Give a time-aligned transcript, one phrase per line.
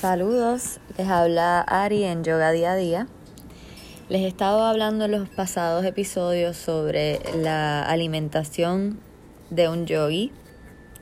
[0.00, 3.06] Saludos, les habla Ari en Yoga Día a Día.
[4.10, 9.00] Les he estado hablando en los pasados episodios sobre la alimentación
[9.48, 10.32] de un yogi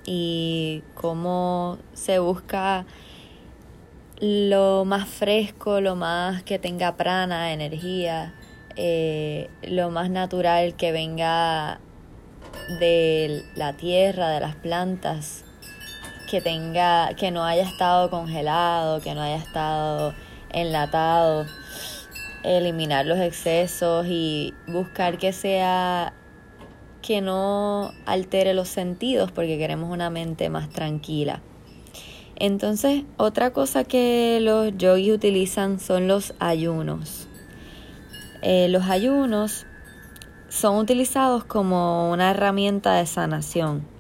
[0.07, 2.87] y cómo se busca
[4.21, 8.37] lo más fresco, lo más que tenga prana, energía,
[8.77, 11.81] eh, lo más natural que venga
[12.79, 15.45] de la tierra, de las plantas,
[16.35, 20.15] que tenga, que no haya estado congelado, que no haya estado
[20.51, 21.47] enlatado,
[22.43, 26.13] eliminar los excesos y buscar que sea
[27.03, 31.41] que no altere los sentidos porque queremos una mente más tranquila.
[32.35, 37.29] Entonces, otra cosa que los yogis utilizan son los ayunos.
[38.43, 39.67] Eh, los ayunos
[40.49, 43.94] son utilizados como una herramienta de sanación.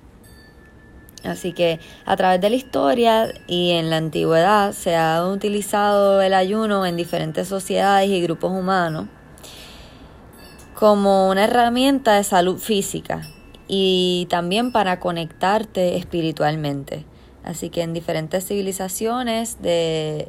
[1.25, 6.35] Así que a través de la historia y en la antigüedad se ha utilizado el
[6.35, 9.09] ayuno en diferentes sociedades y grupos humanos
[10.75, 13.23] como una herramienta de salud física
[13.69, 17.07] y también para conectarte espiritualmente.
[17.43, 20.29] Así que en diferentes civilizaciones de,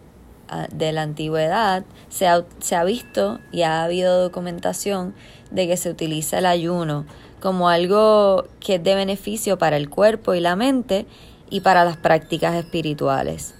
[0.72, 5.14] de la antigüedad se ha, se ha visto y ha habido documentación
[5.52, 7.06] de que se utiliza el ayuno
[7.46, 11.06] como algo que es de beneficio para el cuerpo y la mente
[11.48, 13.54] y para las prácticas espirituales.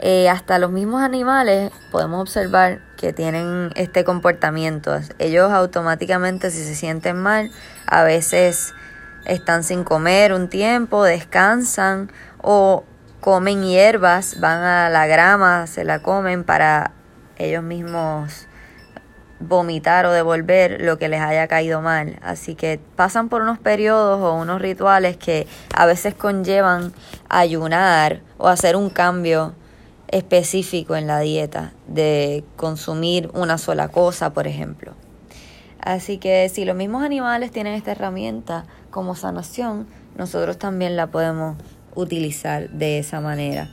[0.00, 4.98] Eh, hasta los mismos animales podemos observar que tienen este comportamiento.
[5.20, 7.52] Ellos automáticamente si se sienten mal,
[7.86, 8.74] a veces
[9.24, 12.10] están sin comer un tiempo, descansan
[12.42, 12.82] o
[13.20, 16.90] comen hierbas, van a la grama, se la comen para
[17.38, 18.48] ellos mismos
[19.40, 22.18] vomitar o devolver lo que les haya caído mal.
[22.22, 26.92] Así que pasan por unos periodos o unos rituales que a veces conllevan
[27.28, 29.54] ayunar o hacer un cambio
[30.08, 34.94] específico en la dieta, de consumir una sola cosa, por ejemplo.
[35.80, 39.86] Así que si los mismos animales tienen esta herramienta como sanación,
[40.16, 41.56] nosotros también la podemos
[41.94, 43.68] utilizar de esa manera.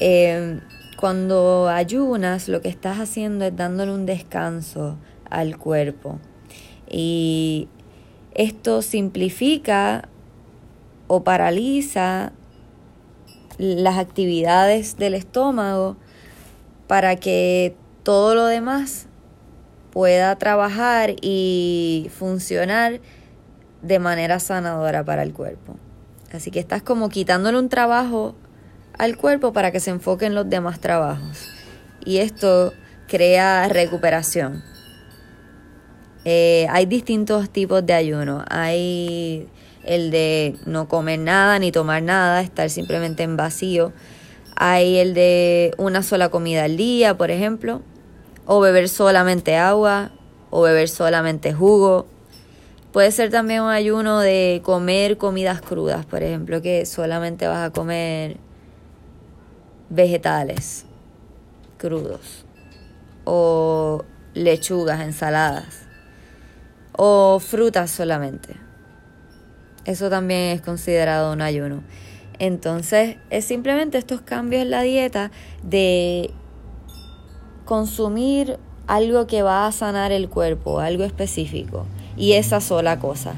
[0.00, 0.60] Eh,
[0.98, 4.96] cuando ayunas, lo que estás haciendo es dándole un descanso
[5.30, 6.18] al cuerpo.
[6.90, 7.68] Y
[8.34, 10.08] esto simplifica
[11.06, 12.32] o paraliza
[13.58, 15.96] las actividades del estómago
[16.88, 19.06] para que todo lo demás
[19.92, 23.00] pueda trabajar y funcionar
[23.82, 25.76] de manera sanadora para el cuerpo.
[26.32, 28.34] Así que estás como quitándole un trabajo
[28.98, 31.48] al cuerpo para que se enfoque en los demás trabajos.
[32.04, 32.72] Y esto
[33.06, 34.62] crea recuperación.
[36.24, 38.44] Eh, hay distintos tipos de ayuno.
[38.50, 39.48] Hay
[39.84, 43.92] el de no comer nada ni tomar nada, estar simplemente en vacío.
[44.56, 47.80] Hay el de una sola comida al día, por ejemplo,
[48.44, 50.10] o beber solamente agua,
[50.50, 52.06] o beber solamente jugo.
[52.92, 57.70] Puede ser también un ayuno de comer comidas crudas, por ejemplo, que solamente vas a
[57.70, 58.38] comer
[59.90, 60.84] vegetales
[61.78, 62.44] crudos
[63.24, 64.04] o
[64.34, 65.86] lechugas, ensaladas
[66.92, 68.56] o frutas solamente.
[69.84, 71.82] Eso también es considerado un ayuno.
[72.38, 75.30] Entonces es simplemente estos cambios en la dieta
[75.62, 76.30] de
[77.64, 83.34] consumir algo que va a sanar el cuerpo, algo específico, y esa sola cosa.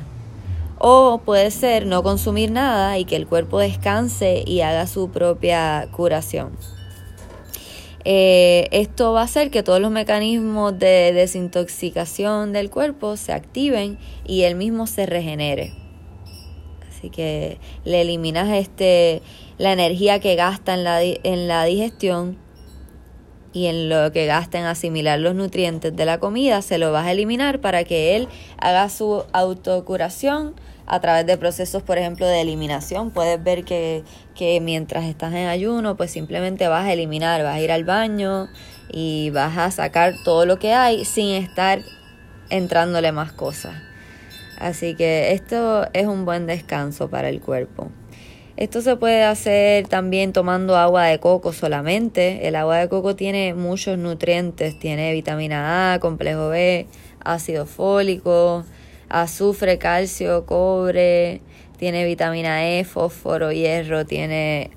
[0.83, 5.87] O puede ser no consumir nada y que el cuerpo descanse y haga su propia
[5.93, 6.57] curación.
[8.07, 13.99] Eh, esto va a hacer que todos los mecanismos de desintoxicación del cuerpo se activen
[14.25, 15.75] y él mismo se regenere.
[16.89, 19.21] Así que le eliminas este,
[19.59, 22.39] la energía que gasta en la, en la digestión
[23.53, 27.07] y en lo que gasta en asimilar los nutrientes de la comida, se lo vas
[27.07, 30.55] a eliminar para que él haga su autocuración
[30.93, 33.13] a través de procesos, por ejemplo, de eliminación.
[33.13, 34.03] Puedes ver que,
[34.61, 38.49] mientras estás en ayuno, pues simplemente vas a eliminar, vas a ir al baño
[38.93, 41.79] y vas a sacar todo lo que hay sin estar
[42.51, 43.77] entrándole más cosas.
[44.59, 47.93] Así que esto es un buen descanso para el cuerpo.
[48.57, 52.49] Esto se puede hacer también tomando agua de coco solamente.
[52.49, 56.89] El agua de coco tiene muchos nutrientes, tiene vitamina A, complejo B,
[57.25, 58.65] ácido fólico,
[59.11, 61.43] azufre, calcio, cobre,
[61.77, 64.71] tiene vitamina E, fósforo, hierro, tiene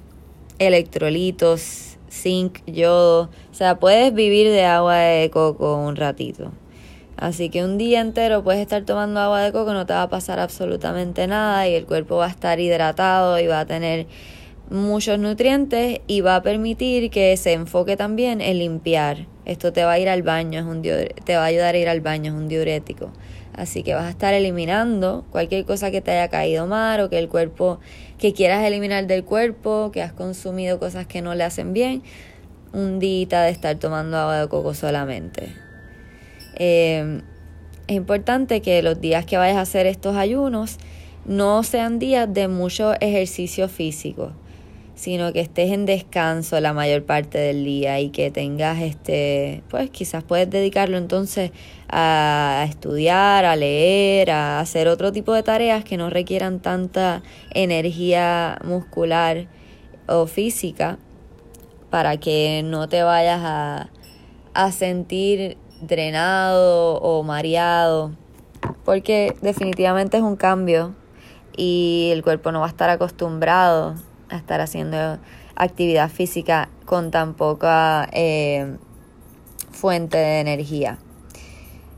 [0.59, 3.29] electrolitos, zinc, yodo.
[3.51, 6.51] O sea, puedes vivir de agua de coco un ratito.
[7.15, 10.09] Así que un día entero puedes estar tomando agua de coco, no te va a
[10.09, 14.07] pasar absolutamente nada y el cuerpo va a estar hidratado y va a tener
[14.69, 19.27] muchos nutrientes y va a permitir que se enfoque también en limpiar.
[19.45, 21.89] Esto te va a ir al baño, es un te va a ayudar a ir
[21.89, 23.11] al baño, es un diurético.
[23.53, 27.19] Así que vas a estar eliminando cualquier cosa que te haya caído mal o que
[27.19, 27.79] el cuerpo,
[28.17, 32.01] que quieras eliminar del cuerpo, que has consumido cosas que no le hacen bien,
[32.71, 35.53] un día de estar tomando agua de coco solamente.
[36.55, 37.21] Eh,
[37.87, 40.77] es importante que los días que vayas a hacer estos ayunos
[41.25, 44.33] no sean días de mucho ejercicio físico
[45.03, 49.89] sino que estés en descanso la mayor parte del día y que tengas este, pues
[49.89, 51.51] quizás puedes dedicarlo entonces
[51.89, 57.21] a estudiar, a leer, a hacer otro tipo de tareas que no requieran tanta
[57.53, 59.47] energía muscular
[60.07, 60.97] o física
[61.89, 63.89] para que no te vayas a,
[64.53, 68.13] a sentir drenado o mareado
[68.85, 70.95] porque definitivamente es un cambio
[71.57, 73.95] y el cuerpo no va a estar acostumbrado
[74.33, 75.19] a estar haciendo
[75.55, 78.77] actividad física con tan poca eh,
[79.71, 80.97] fuente de energía.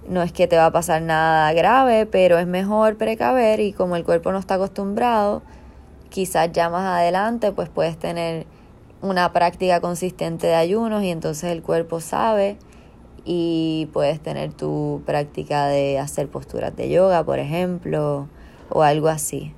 [0.07, 3.95] No es que te va a pasar nada grave, pero es mejor precaver y como
[3.95, 5.41] el cuerpo no está acostumbrado,
[6.09, 8.45] quizás ya más adelante pues puedes tener
[9.01, 12.57] una práctica consistente de ayunos y entonces el cuerpo sabe
[13.23, 18.27] y puedes tener tu práctica de hacer posturas de yoga, por ejemplo,
[18.69, 19.53] o algo así.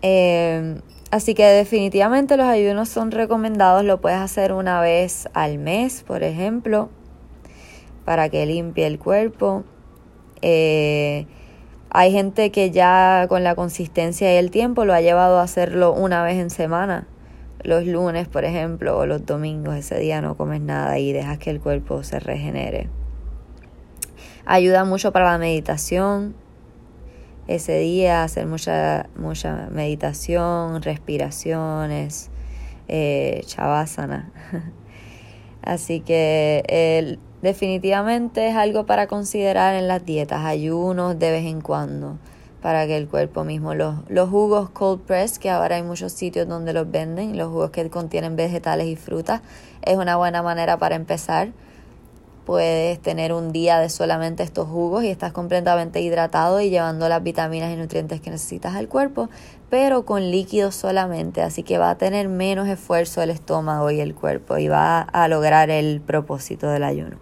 [0.00, 0.80] Eh,
[1.14, 6.24] Así que definitivamente los ayunos son recomendados, lo puedes hacer una vez al mes, por
[6.24, 6.88] ejemplo,
[8.04, 9.62] para que limpie el cuerpo.
[10.42, 11.28] Eh,
[11.90, 15.92] hay gente que ya con la consistencia y el tiempo lo ha llevado a hacerlo
[15.92, 17.06] una vez en semana.
[17.62, 21.50] Los lunes, por ejemplo, o los domingos, ese día no comes nada y dejas que
[21.50, 22.88] el cuerpo se regenere.
[24.46, 26.34] Ayuda mucho para la meditación,
[27.46, 32.30] ese día, hacer mucha, mucha meditación, respiraciones,
[32.88, 34.30] eh, chavasana.
[35.62, 42.18] Así que definitivamente es algo para considerar en las dietas, ayunos de vez en cuando,
[42.60, 46.48] para que el cuerpo mismo, los, los jugos cold press, que ahora hay muchos sitios
[46.48, 49.40] donde los venden, los jugos que contienen vegetales y frutas,
[49.82, 51.52] es una buena manera para empezar
[52.44, 57.22] puedes tener un día de solamente estos jugos y estás completamente hidratado y llevando las
[57.22, 59.30] vitaminas y nutrientes que necesitas al cuerpo,
[59.70, 64.14] pero con líquidos solamente, así que va a tener menos esfuerzo el estómago y el
[64.14, 67.16] cuerpo y va a lograr el propósito del ayuno.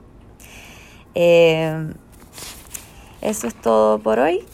[1.15, 1.93] Eh,
[3.21, 4.45] eso es todo por hoy.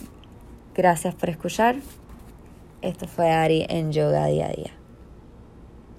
[0.75, 1.77] Gracias por escuchar.
[2.81, 4.78] Esto fue Ari en Yoga Día a Día.